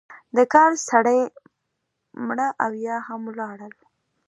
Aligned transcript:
د 0.35 0.39
کار 0.53 0.71
سړی 0.89 1.19
مړه 2.25 2.47
او 2.63 2.71
یا 2.87 2.97
هم 3.07 3.21
ولاړل. 3.29 3.73